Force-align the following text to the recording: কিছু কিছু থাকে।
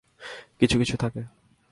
কিছু 0.59 0.77
কিছু 0.77 0.97
থাকে। 0.97 1.23